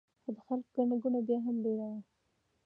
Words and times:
خو 0.23 0.29
د 0.35 0.37
خلکو 0.47 0.71
ګڼه 0.79 0.95
ګوڼه 1.01 1.19
بیا 1.27 1.37
هم 1.45 1.55
ډېره 1.63 1.87
زیاته 1.89 1.99
وه. 1.99 2.09